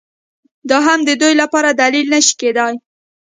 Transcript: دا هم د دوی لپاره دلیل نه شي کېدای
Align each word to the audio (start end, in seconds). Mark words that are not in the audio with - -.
دا 0.69 0.77
هم 0.87 0.99
د 1.07 1.09
دوی 1.21 1.33
لپاره 1.41 1.69
دلیل 1.81 2.07
نه 2.13 2.19
شي 2.25 2.33
کېدای 2.41 2.75